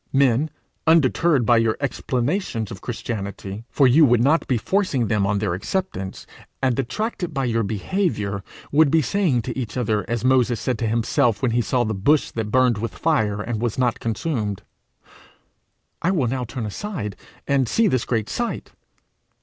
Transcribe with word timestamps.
Men, 0.11 0.49
undeterred 0.87 1.45
by 1.45 1.57
your 1.57 1.77
explanations 1.79 2.71
of 2.71 2.81
Christianity, 2.81 3.65
for 3.69 3.85
you 3.87 4.03
would 4.03 4.19
not 4.19 4.47
be 4.47 4.57
forcing 4.57 5.09
them 5.09 5.27
on 5.27 5.37
their 5.37 5.53
acceptance, 5.53 6.25
and 6.59 6.79
attracted 6.79 7.35
by 7.35 7.45
your 7.45 7.61
behaviour, 7.61 8.41
would 8.71 8.89
be 8.89 9.03
saying 9.03 9.43
to 9.43 9.55
each 9.55 9.77
other, 9.77 10.03
as 10.09 10.25
Moses 10.25 10.59
said 10.59 10.79
to 10.79 10.87
himself 10.87 11.43
when 11.43 11.51
he 11.51 11.61
saw 11.61 11.83
the 11.83 11.93
bush 11.93 12.31
that 12.31 12.49
burned 12.49 12.79
with 12.79 12.95
fire 12.97 13.43
and 13.43 13.61
was 13.61 13.77
not 13.77 13.99
consumed, 13.99 14.63
'I 16.01 16.09
will 16.09 16.27
now 16.27 16.45
turn 16.45 16.65
aside 16.65 17.15
and 17.47 17.69
see 17.69 17.87
this 17.87 18.03
great 18.03 18.27
sight!' 18.27 18.71